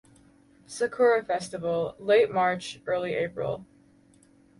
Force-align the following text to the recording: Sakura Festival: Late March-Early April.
Sakura 0.65 1.23
Festival: 1.23 1.95
Late 1.99 2.31
March-Early 2.31 3.13
April. 3.13 3.67